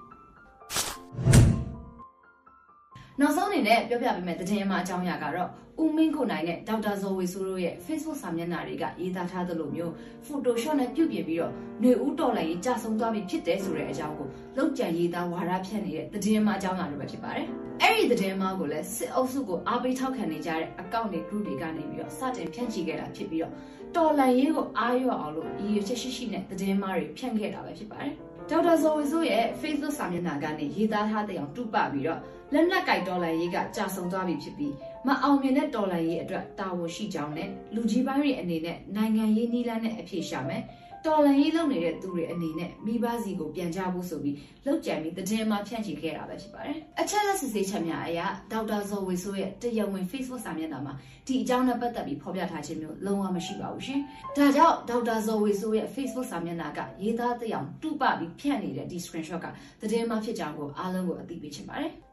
[3.20, 5.50] နောက်ဆုံးအနေနဲ့ပြောပြပေးမယ့်သတင်းမှာအကြောင်းအရာကတော့
[5.82, 9.94] ဦးမင်းကိုနိုင်နဲ့ဒေါက်တာဇော်ဝေဆိုးတို့ရဲ့ Facebook စာမျက်နှာတွေကရေးသားထားသလိုမျိုး
[10.26, 17.50] Photoshop နဲ့ပြုပြင်ပြီးတော့နေဦးတော်လိုင်းရေးကြာဆုံးသွားပြီဖြစ်တယ်ဆိုတဲ့အကြောင်းကိုလောက်ကြံရေးသားဝါဒဖြန့်နေတဲ့သတင်းမှာအကြောင်းအရာတွေပဲဖြစ်ပါတယ်။
[17.84, 23.54] အဲ့ဒီသတင်းမှာကိုလည်းစစ်အုပ်စုကိုအားပေးထောက်ခံနေကြတဲ့အကောင့်တွေ group တွေကနေပြီးတော့စတင်ဖြန့်ချီခဲ့တာဖြစ်ပြီးတော့
[23.96, 28.14] တော်လန်ရေးကိုအားရအောင်လို့ရည်ရွယ်ချက်ရှိရှိနဲ့သတင်းမှားတွေဖြန့်ခဲ့တာပဲဖြစ်ပါတယ်။
[28.50, 32.20] ဒေါက်တာဇော်ဝေဆိုးရဲ့ Facebook စာမျက်နှာကနေရေးသားထားတဲ့အောင်တူပပြီးတော့
[32.54, 34.74] လက်နက်ကိုက်တော်လန်ရေးကကြာဆုံးသွားပြီဖြစ်ပြီး
[35.08, 40.62] မအောင်မြင်တဲ့တော်လန်ရေးအတွက်တာဝန်ရှိကြောင်းနဲ့လူကြီးပိုင်းတွေအနေနဲ့နိုင်ငံရေးနည်းလမ်းနဲ့အဖြေရှာမယ်
[41.06, 48.20] တော်လန်ရေးလုပ်နေတဲ့သူတွေအနေနဲ့မိဘစီကိုပြန်ကြဖို့ဆိုပြီးလောက်ကြံပြီးတည်င်းမှဖြန့်ချီခဲ့တာပဲဖြစ်ပါတယ်။အချက်လက်စစ်ဆေးချက်များအရ
[48.52, 50.94] ဒေါက်တာဇော်ဝေဆိုးရဲ့တရားဝင် Facebook စာမျက်နှာမှာ
[51.28, 54.00] ဒီအကြောင်းနဲ့ပတ်သက်ပြီးဖော်ပြထားခြင်းမျိုးလုံးဝမရှိပါဘူးရှင်။
[54.38, 59.46] ဒါကြောင့်ဒေါက်တာဇော်ဝေဆိုးရဲ့ Facebook စာမျက်နှာကရေးသားတဲ့အောင်တူပပြီးဖြန့်နေတဲ့ဒီ screenshot က
[59.92, 61.92] တည်င်းမှဖြစ်ကြောင်းကိုအားလုံးကိုအသိပေးချင်ပါတယ်။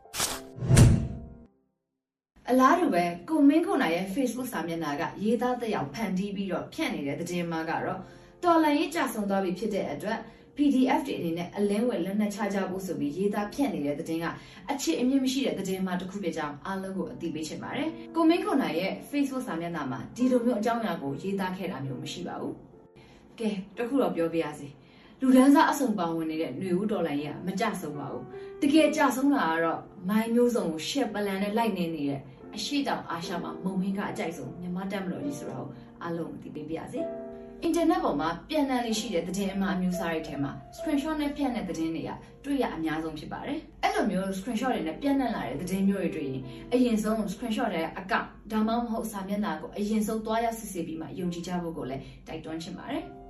[2.51, 8.01] အလားတူပဲကိုမင်းခုနိုင်ရဲ့ Facebook စာမျက်နှာကရေးသားတဲ့အောင်ဖန်တီးပြီးတော့ဖြန့်နေတဲ့သတင်းမှာကတော့
[8.45, 10.19] တော်လန်ရေးကြဆုံသွားပြီဖြစ်တဲ့အတွက်
[10.57, 14.27] PDF တွေအနေနဲ့အလင်းဝယ်လက်နက်ချကြဖို့ဆိုပြီးရေးသားဖြန့်နေတဲ့သတင်းက
[14.71, 22.55] အခြေအမြင့်မရှိတဲ့သတင်းမှတစ်ခုဖြစ်ကြောင်းအားလုံးကိုအသိပေးချင်ပါတယ်။ကိုမင်းခွန်နိုင်ရဲ့ Facebook စာမျက်နှာမှာဒီလိုမျိုးအကြောင်းအရာကိုရေးသားခဲ့တာမျိုးမရှိပါဘူး။
[23.39, 24.69] ကဲတခုတော့ပြောပြရစီ။
[25.21, 28.25] လူဒန်းစားအစုံပါဝင်နေတဲ့ຫນွေဦးတော်လိုင်းကြီးကမကြဆုံးပါဘူး။
[28.63, 32.21] တကယ်ကြဆုံးတာကတော့မိုင်းမျိုးစုံကိုရှက်ပလန်နဲ့လိုက်နေနေတဲ့
[32.57, 35.69] အရှိတောင်အာရှမှာမုံမင်းကအကြိုက်ဆုံးမြမတက်မလို့ကြီးဆိုတော့
[36.03, 37.03] အားလုံးသိပေးပါရစေ။
[37.65, 42.11] အင်တာနက်ပေါ်မှာပြန်နှံလေးရှိတဲ့သတင်းအမှားအမျိုးအစားတွေထဲမှာ screenshot နဲ့ပြန်တဲ့သတင်းတွေက
[42.45, 46.43] တွေ့ရအများဆုံးဖြစ်ပါတယ်။အဲ့လိုမျိုး screenshot တွေနဲ့ပြန်နှံလာတဲ့သတင်းမျိုးတွေတွေ့ရင်
[46.73, 53.05] အရင်ဆုံး screenshot ရဲ့အကောင့်ဒါမှမဟုတ်စာမျက်နှာကိုအရင်ဆုံးသွားရောက်စစ်ဆေးပြီးမှယုံကြည်ကြဖို့ကိုလည်းတိုက်တွန်းချင်ပါတယ်။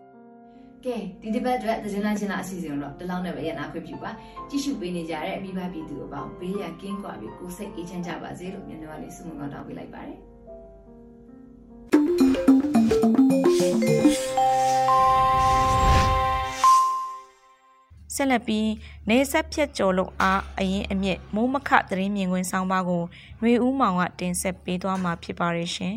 [0.84, 4.10] ကဲဒီဒီဘက်အတွက်သတင်းလာချင်းလာအစီအစဉ်တော့ဒီလောက်နဲ့ပဲရနာခွင့်ပြုပါ
[4.48, 10.18] ကြည့်ရှုပေးနေကြတဲ့အမိဘပြည်သူအပေါင်းဘေးရန်ကင်းကွာပြီးကိုယ်စိတ်အေးချမ်းကြပါစေလို့မျက်နှာလေးဆုမွန်ကောင်းတောင်းပေးလိုက်ပါတယ်
[18.19, 18.69] ဆက်လက်ပြီး
[19.09, 23.03] နေဆက်ဖြတ်ကျော်လို့အားအရင်အမြင့်မိုးမခသတင်းမြင်ကွင်းဆောင်းပါးကို
[23.41, 25.95] ຫນွေဦးမောင်ကတင်ဆက်ပေးသွားမှာဖြစ်ပါရဲ့ရှင်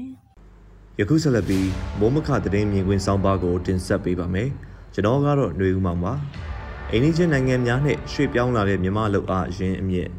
[0.98, 4.48] ။ယခုဆက်လက်ပြီးမိုးမခသတင်းမြင်ကွင်းဆောင်းပါးကိုတင်ဆက်ပေးပါမယ်။
[4.94, 6.14] ကျွန်တော်ကတော့ຫນွေဦးမောင်ပါ။
[6.92, 10.10] အိန္ဒိယနိုင်ငံများနဲ့ရွှေ့ပြောင်းလာတဲ့မြန်မာလူအားအရင်အမြင့်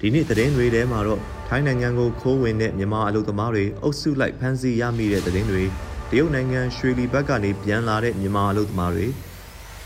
[0.00, 5.62] ဒီနေ့သတင်းတွေထဲမှာတော့ထိုင်းနိုင်ငံကိုခိုးဝင်တဲ့မြန်မာအလုပ်သမားတွေအုပ်စုလိုက်ဖမ်းဆီးရမိတဲ့သတင်းတွေ
[6.10, 9.06] တရုတ်နိုင်ငံရွှေလီဘက်ကနေပြန်လာတဲ့မြန်မာအလုပ်သမားတွေ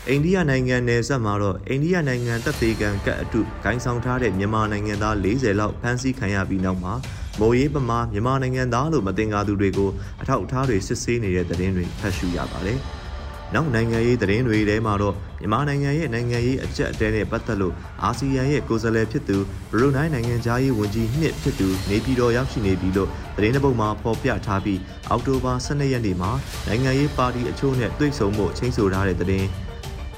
[0.08, 6.94] အိန္ဒိယနိုင်ငံနယ်စပ်မှာတော့အိန္ဒိယနိုင်ငံတပ်သေးကံကတ်အတုဂိုင်းဆောင်ထားတဲ့မြန်မာနိုင်ငံသား40လောက်ဖမ်းဆီးခံရပြီးနောက်မှာ
[7.40, 9.90] မိုးရေးပမာမြန်မာနိုင်ငံသားလို့မတင်ကားသူတွေကို
[10.22, 12.80] အထောက်အထားတွေစစ်ဆေးနေတဲ့သတင်းတွေဖတ်ရှုရပါတယ်။
[13.54, 19.36] နောက်နိုင်ငံရေးသတင်းတွေထဲမှာတော့မြန်မာနိုင်ငံရဲ့နိုင်ငံရေးအကြက်အတဲနဲ့ပတ်သက်လို့အာဆီယံရဲ့ကိုယ်စားလှယ်ဖြစ်သူ
[19.70, 26.30] ဘရူနိုင်းနိုင်ငံသားရေးဝန်ကြီးနှစ်ဖြစ်သူနေပြည်တော်ရောက်ရှိနေပြီလို့သတင်းတစ်ပုဒ်မှာဖော်ပြထားပြီးအောက်တိုဘာ12ရက်နေ့မှာ
[26.66, 29.46] နိုင်ငံရေးပါတီအချို့နဲ့တွေ့ဆုံမှုချင်းဆိုထားတဲ့သတင်း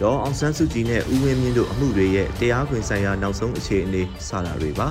[0.01, 4.89] ဒေါ်အောင်ဆန်းစုကြည်နဲ့ဦးဝင်းမြင့်တို့အမှုတွေရဲ့တရားခွင်ဆိုင်ရာနောက်ဆုံးအခြေအနေစတာတွေပါ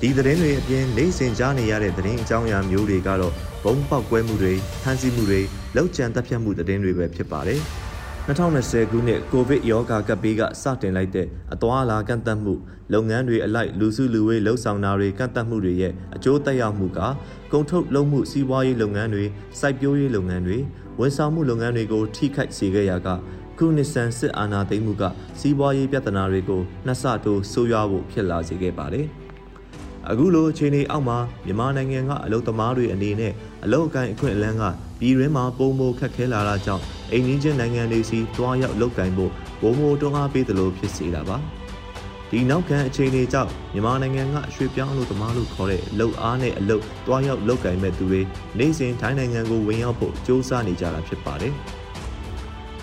[0.00, 3.32] ဒီသတင်းတွေအပြင်နေစဉ်ကြားနေရတဲ့သတင်းအကြောင်းအရာမျိုးတွေကတော့
[3.64, 5.40] ဘုံပေါက်ကွဲမှုတွေဖမ်းဆီးမှုတွေ
[5.76, 7.60] လောက်ကျန်တပ်ဖြတ်မှုသတင်းတွေပဲဖြစ်ပါတယ်
[8.26, 12.54] 2020ခုနှစ်ကိုဗစ်ရောဂါကပ်ဘေးကစတင်လိုက်တဲ့အသွာအလာကန့်သတ်မှု
[12.92, 17.00] လုပ်ငန်းတွေအလိုက်လူစုလူဝေးလှုပ်ဆောင်တာတွေကန့်သတ်မှုတွေရဲ့အကျိုးသက်ရောက်မှုက
[17.52, 19.24] ကုန်ထုတ်လုပ်မှုစီးပွားရေးလုပ်ငန်းတွေ
[19.60, 20.58] စိုက်ပျိုးရေးလုပ်ငန်းတွေ
[21.00, 23.08] ဝန်ဆောင်မှုလုပ်ငန်းတွေကိုထိခိုက်စေခဲ့ရာက
[23.58, 25.02] ခုနှစ်ဆန်စစ်အာဏာသိမ်းမှုက
[25.40, 29.06] စီးပွားရေးပြဿနာတွေကိုနှစ်ဆတိုးဆိုးရွားဖို့ဖြစ်လာစေခဲ့ပါတယ်။
[30.10, 33.32] အခုလိုအခြေအနေအောက်မှာမြန်မာနိုင်ငံကအလုသမားတွေအနေနဲ့
[33.64, 34.64] အလုအကိုင်းအခွင့်အလမ်းက
[35.00, 41.38] ပြည်တွင်းမှာပုံမိုခက်ခဲလာတာကြောင့်အိမ်နီးချင်းနိုင်ငံတွေစီတွားရောက်လုကိုင်းဖို့ပုံမိုတွန်းအားပေးသလိုဖြစ်စေတာပါ။
[42.30, 48.20] ဒီနောက်ခံအခြေအနေကြောင့်မြန်မာနိုင်ငံကရွှေပြောင်းအလုပ်သမားလို့ခေါ်တဲ့လုံအားနဲ့အလုပ်တွားရောက်လုပ်ကင်မဲ့သူတွေ
[48.58, 51.54] နေစဉ်ထိုင်းနိုင်ငံကိုဝင်ရောက်ဖို့စ조사နေကြတာဖြစ်ပါတယ်။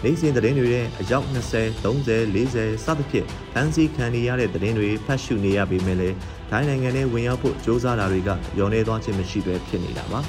[0.04, 6.16] နိုင်စင်သတင်းတွေရဲ့အယောက်20 30 40စသဖြင့်ဖန်စီခံနေရတဲ့သတင်းတွေဖတ်ရှုနေရပေမဲ့လည်း
[6.50, 10.20] ထိုင်းနိုင်ငံနဲ့ဝင်ရောက်ဖို့စ조사တာတွေကရောနေသွားခြင်းမရှိပဲဖြစ်နေတာပါ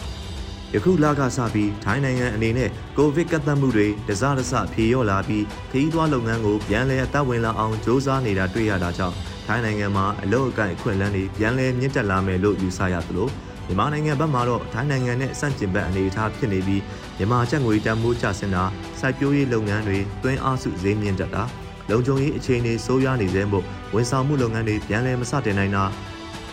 [0.74, 9.16] ယခုလကစပြီးထိုင်းနိုင်ငံအနေနဲ့ကိုဗစ်ကပ်သတ်မှုတွေတစတစဖြေလျော့လာပြီးခရီးသွားလုပ်ငန်းကိုပြန်လည်အသက်ဝင်လာအောင်စ조사နေတာတွေ့ရတာကြောင့်
[9.48, 13.30] ထိုင်းနိုင်ငံမှာအလုပ်အကိုင်အခွင့်အလမ်းတွေပြန်လည်မြင့်တက်လာမယ်လို့ယူဆရသလို
[13.68, 16.82] မြန်မာနိုင်ငံဘက်မှာတော့ထိုင်းနိုင်ငံနဲ့စန့်ကျင်ဘက်အနေအထားဖြစ်နေပြီး
[17.19, 18.65] မြန်မာကျပ်ငွေတန်ဖိုးကျဆင်းတာ
[19.01, 21.45] စိုက်ပျိုးရေးလုပ်ငန်းတွေတွင်းအားစုဈေးမြင့်တက်တာ
[21.91, 25.85] လုံခြုံရေးအခြေအနေဆိုးရွားနေသေးမို့ဝန်ဆောင်မှုလုပ်ငန်းတွေပြန်လည်မစတင်နိုင်တာ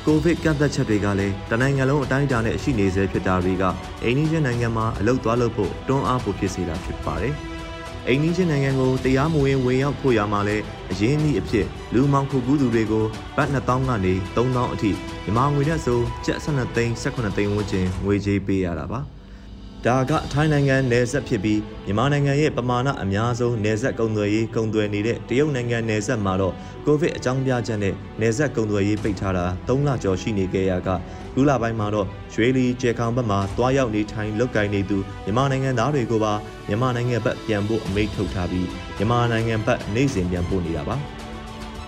[0.06, 3.64] ကိုဗစ်ကန့်သက်ချက်တွေကလည်းတနိုင်ငံလုံးအတိုင်းအတာနဲ့ရှိနေသေးဖြစ်တာတွေက
[4.04, 7.34] အိန္ဒိယနိုင်ငံမှာအလုတ်သွားလို့ဖို့တွန်းအားပိုဖြစ်စေတာဖြစ်ပါတယ်။
[8.08, 10.58] အိန္ဒိယနိုင်ငံကိုတရားမဝင်ဝင်ရောက်ဖို့ရမှာလဲ
[10.92, 14.92] အရင်းအနှီးအဖြစ်လူမောင်ခုကူးသူတွေကိုဘတ်2000ကနေ3000အထိ
[15.24, 19.00] မြန်မာငွေနဲ့ဆိုကျပ်12သိန်း18သိန်းဝန်းကျင်ငွေကြေးပေးရတာပါ
[19.88, 26.54] ဒါကထိုင်းနိုင်ငံနယ်စပ်ဖြစ်ပြီးမြန်မာနိုင်ငံရဲ့ပမာဏအများဆုံးနယ်စပ်ကုန်သွယ်ရေးကုန်သွယ်နေတဲ့တရုတ်နိုင်ငံနယ်စပ်မှာတော့
[26.86, 30.90] ကိုဗစ်အကြောင်းပြချက်နဲ့နယ်စပ်ကုန်သွယ်ရေးပိတ်ထားတာ3လကျော်ရှိနေခဲ့ရက
[31.36, 36.34] လူလာပိုင်းမှာတော့ရွှေလီကျေခေါင်ဘက်မှာတွားရောက်နေထိုင်လုပ်ကိုင်နေသူမြန်မာနိုင်ငံသားတွေကိုပါ
[36.68, 38.68] မြန်မာနိုင်ငံဘက်ပြန်ဖို့အမိန့်ထုတ်ထားပြီး
[38.98, 40.96] မြန်မာနိုင်ငံဘက်နိုင်စဉ်ပြန်ပို့နေတာပါ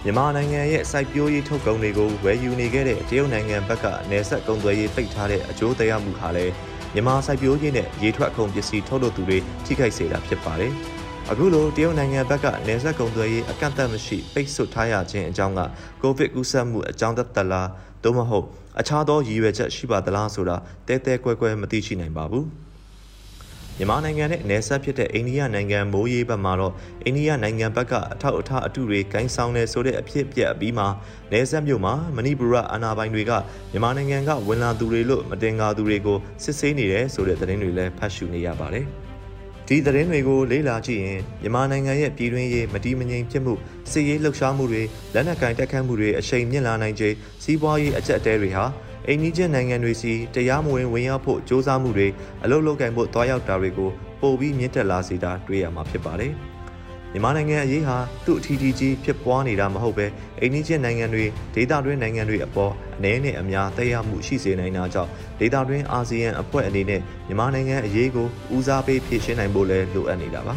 [0.04, 6.54] မြန်မာနိုင်ငံရဲ့စိုက်ပျိုးရေးထုတ်ကုန်တွေကိုဝယ်ယူနေခဲ့တဲ့တရုတ်နိုင်ငံဘက်ကနေဆက်ကုန်သွယ်ရေးပိတ်ထားတဲ့အကျိုးတရားမှုဟာလည်း
[6.96, 10.72] မြန်မာစိုက်ပျိုးရေးနဲ့ရေထွက်ကုန်ပစ္စည်းထုတ်လုပ်သူတွေထိခိုက်စေတာဖြစ်ပါတယ်။
[11.32, 15.60] အခုလိုတရုတ်နိုင်ငံဘက်ကနေဆက်ကုန်သွယ်ရေးအကန့်အသတ်မရှိပိတ်ဆို့ထားရခြင်းအကြောင်းက
[16.02, 17.70] ကိုဗစ်ကူးစက်မှုအကြောင်းသက်သက်လား
[18.04, 18.46] သို့မဟုတ်
[18.80, 22.46] အခြားသောရည်ရွယ်ချက်ရှိပါသလားဆိုတာတဲတဲကွဲကွဲမသိရှိနိုင်ပါဘူး။
[23.78, 26.74] မြန်မာနိုင်ငံနဲ့နယ်စပ်ဖြစ်တဲ့အိန္ဒိယနိုင်ငံမိုးရေးဘက်မှာတော့
[27.06, 30.88] အိန္ဒိယနိုင်ငံဘက်ကအထောက်အထားအတုတွေကင်ဆောင်နေဆိုတဲ့အဖြစ်အပျက်အပြီးမှာ
[31.32, 33.32] နယ်စပ်မြို့မှာမဏိပူရအာဏာပိုင်တွေက
[33.72, 38.86] မြန်မာနိုင်ငံကဝင်လာသူတွေလို့မတင်ကားသူတွေကိုစစ်ဆေးနေတယ်ဆိုတဲ့သတင်းတွေလည်းဖတ်ရှုနေရပါတယ်။
[39.68, 43.54] ဒီသတင်းတွေကိုလေ့လာကြည့်ရင်မြန်မာနိုင်ငံရဲ့ပြည်တွင်းရေးမတည်မငြိမ်ဖြစ်မှု
[43.92, 44.84] စစ်ရေးလှုပ်ရှားမှုတွေ
[45.14, 48.66] လက်နက်ကင်တက်ခတ်မှုတွေအရှိန်မြင့်လာနိုင်ခြင်းစီးပွားရေးအကျက်တဲတွေဟာ
[49.08, 52.08] အိန္ဒိယနိုင်ငံတွေစီတရားမဝင်ဝင်ရောက်ဖို့စ조사မှုတွေ
[52.44, 53.90] အလုတ်လုတ်ကင်ဖို့တွားရောက်တာတွေကို
[54.22, 56.34] ပိုပြီးမြင့်တက်လာစေတာတွေ့ရမှာဖြစ်ပါတယ်။
[57.14, 60.06] မြန်မာနိုင်ငံအရေးဟာသူ့အထီးထီးကြီးဖြစ်ပွားနေတာမဟုတ်ပဲ
[60.42, 70.56] အိန္ဒိချင်းနိုင်ငံတွေဒေသတွင်းနိုင်ငံတွေအပေါ်အနည်းနဲ့အများသက်ရောက်မှုရှိစေနိုင်တာကြောင့်ဒေသတွင်းအာဆီယံအဖွဲ့အနေနဲ့မြန်မာနိုင်ငံအရေးကိုဦးစားပေးဖြည့်ရှင်းနိုင်ဖို့လည်းလိုအပ်နေတာပါ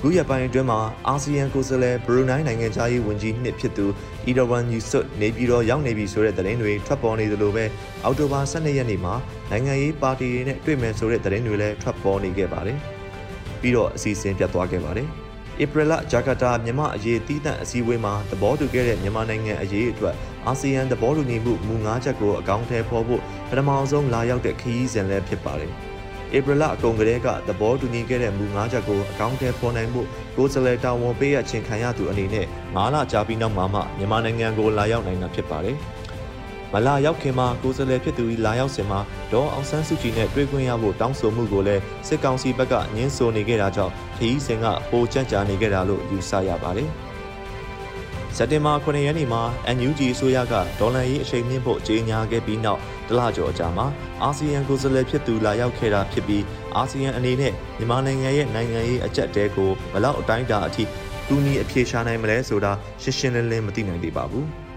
[0.00, 3.86] ခုရပိုင်းအတွင်းမှာအာဆီယံကိုယ်စားလှယ်ဘရူနိုင်းနိုင်ငံသားရေးဝန်ကြီးနှစ်ဖြစ်သူ
[4.26, 7.64] အီဒဝမ်ယူဆွတ်နေပြည်တော်ရောက်နေပြီဆိုတဲ့သတင်းတွေထွက်ပေါ်နေသလိုပဲ
[8.04, 9.14] အောက်တိုဘာ12ရက်နေ့မှာ
[9.50, 12.78] နိုင်ငံရေးပါတီတွေနဲ့တွေ့မယ်ဆိုတဲ့သတင်းတွေလည်းထွက်ပေါ်နေခဲ့ပါတယ်။
[13.60, 15.08] ပြီးတော့အစီအစဉ်ပြတ်သွားခဲ့ပါတယ်။
[15.62, 20.14] ဧပြီလဂျာကာတာမြန်မာအရေးတီးတန့်အစည်းအဝေးမှာသဘောတူခဲ့တဲ့မြန်မာနိုင်ငံအရေးအတွက်
[20.46, 25.72] အာဆီယံသဘောတူညီမှုမူ၅ချက်ကိုအကောင့်ထဲဖော်ဖို့ပထမဆုံးလာရောက်တဲ့ခရီးစဉ်လည်းဖြစ်ပါတယ်။
[26.36, 35.76] ဧပြီလအကုန်ကလေးကသဘောတူညီခဲ့တဲ့မူ၅ချက်ကိုအကောင့်ထဲဖော်နိုင်ဖို့ကိုယ်စားလှယ်တာဝန်ပေးရခြင်းခံရသူအနေနဲ့၅လကြာပြီးနောက်မှာမှမြန်မာနိုင်ငံကိုလာရောက်နိုင်တာဖြစ်ပါတယ်။
[36.72, 39.00] မလာရောက်ခင်မှာကိုယ်စားလှယ်ဖြစ်သူလာရောက်စဉ်မှာ
[39.32, 46.90] ဒေါ်အောင်ဆန်းစုကြည်နဲ့တွေ့ခွင့်ရဖို့တောင်းဆိုမှုကိုလည်းစစ်ကောင်စီဘက်ကညှင်းဆိုနေခဲ့တာကြောင့်ခရီးစဉ်ကပိုကြန့်ကြာနေခဲ့တာလို့ယူဆရပါတယ်။
[48.36, 49.42] စက်တင်ဘာ9ရက်နေ့မှာ
[49.76, 53.86] NUG အစိုးရကဒေါ်လာရေးအချိန်မြင့်ဖို့ကြေညာခဲ့ပြီးနောက် တလကျော်အကြာမှာ
[54.22, 56.44] အာဆီယံကိုယ်စားလှယ်ဖြစ်သူလာရောက်ခဲ့တာဖြစ်ပြီး
[56.76, 60.84] အာဆီယံအနေနဲ့မြန်မာနိုင်ငံရဲ့နိုင်ငံရေးအကြက်တဲကိုဘလောက်အတိုင်းအတာအထိ
[61.28, 64.46] တူညီအပြေရှားနိုင်မလဲဆိုတာရှင်းရှင်းလင်းလင်းမသိနိုင်သေးပါဘူး။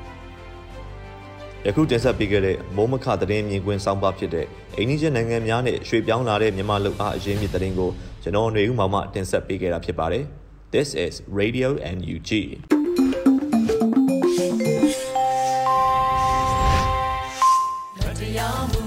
[1.65, 4.45] ယခုတင်ဆက်ပေးခဲ့တဲ့မိုးမခသတင်းမြင်ကွင်းစောင်းပါဖြစ်တဲ့
[4.77, 7.91] အိန္ဒိယနိုင်ငံများနဲ့ရွှေပြောင်းလာတဲ့မြန်မာလူအားအရင်းမြစ်သတင်းကို
[8.23, 10.23] ကျွန်တော်ຫນွေဦးမောင်မှတင်ဆက်ပေးခဲ့တာဖြစ်ပါတယ်။
[10.73, 12.31] This is Radio NUG
[18.33, 18.82] တ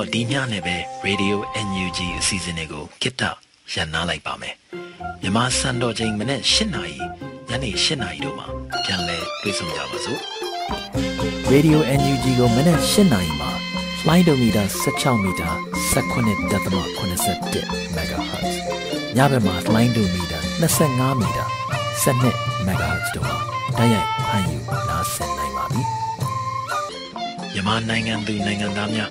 [0.00, 1.36] တော့ဒီညနဲ့ပဲ Radio
[1.66, 3.22] NUG အစီအစဉ်လေးကိုကိတ္တ
[3.72, 4.54] ရန်နာလိုက်ပါမယ်
[5.22, 6.96] မြန်မာစံတော်ချိန်မနေ့၈နာရီ
[7.48, 8.46] ညနေ၈နာရီတို့မှာ
[8.84, 10.20] ပြန်လည်တွေ့ဆုံကြပါစို့
[11.52, 13.50] Radio NUG ကိုမနေ့၈နာရီမှာ
[14.08, 15.50] လိုင်းဒိုမီတာ16မီတာ
[15.92, 18.54] 19.87 MHz
[19.16, 20.38] ညဘက်မှာလိုင်းဒိုမီတာ
[20.78, 21.44] 25မီတာ
[22.04, 23.36] 12 MHz တို့မှာ
[23.78, 24.58] တိုက်ရိုက်ဖမ်းယူ
[24.88, 25.82] နားဆင်နိုင်ပါပြီ
[27.52, 29.10] မြန်မာနိုင်ငံသူနိုင်ငံသားများ